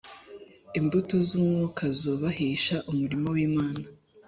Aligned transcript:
Imbuto 0.79 1.15
z’ 1.27 1.29
umwuka 1.39 1.83
zubahisha 1.99 2.75
umurimo 2.91 3.27
w’Imana 3.35 3.83